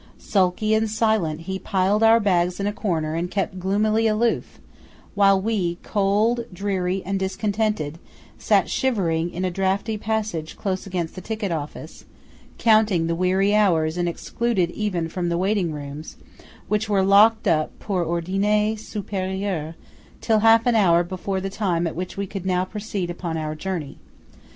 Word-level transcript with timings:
Sulky 0.17 0.73
and 0.73 0.89
silent, 0.89 1.41
he 1.41 1.59
piled 1.59 2.01
our 2.01 2.19
bags 2.19 2.59
in 2.59 2.65
a 2.65 2.73
corner 2.73 3.13
and 3.13 3.29
kept 3.29 3.59
gloomily 3.59 4.07
aloof; 4.07 4.59
while 5.13 5.39
we, 5.39 5.77
cold, 5.83 6.45
dreary, 6.51 7.03
and 7.05 7.19
discontented, 7.19 7.99
sat 8.39 8.67
shivering 8.67 9.29
in 9.29 9.45
a 9.45 9.51
draughty 9.51 9.99
passage 9.99 10.57
close 10.57 10.87
against 10.87 11.13
the 11.13 11.21
ticket 11.21 11.51
office, 11.51 12.05
counting 12.57 13.05
the 13.05 13.13
weary 13.13 13.53
hours 13.53 13.95
and 13.95 14.09
excluded 14.09 14.71
even 14.71 15.07
from 15.07 15.29
the 15.29 15.37
waiting 15.37 15.71
rooms, 15.71 16.17
which 16.67 16.89
were 16.89 17.03
locked 17.03 17.47
up 17.47 17.77
"per 17.77 18.03
ordine 18.03 18.75
superiore" 18.75 19.75
till 20.19 20.39
half 20.39 20.65
an 20.65 20.73
hour 20.73 21.03
before 21.03 21.39
the 21.39 21.47
time 21.47 21.85
at 21.85 21.95
which 21.95 22.17
we 22.17 22.27
now 22.43 22.65
could 22.65 22.71
proceed 22.71 23.11
upon 23.11 23.37
our 23.37 23.53
journey. 23.53 23.99